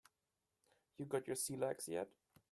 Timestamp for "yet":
1.87-2.09